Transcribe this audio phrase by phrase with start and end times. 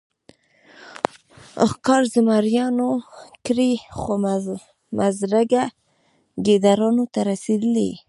[1.71, 2.89] ښکار زمریانو
[3.45, 4.11] کړی خو
[4.97, 5.63] مړزکه
[6.45, 7.91] ګیدړانو ته رسېدلې.